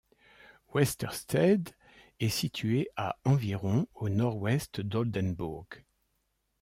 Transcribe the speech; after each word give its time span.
Westerstede 0.73 1.69
est 2.19 2.29
située 2.29 2.89
à 2.95 3.17
environ 3.23 3.85
au 3.93 4.09
nord-ouest 4.09 4.81
d'Oldenbourg. 4.81 5.67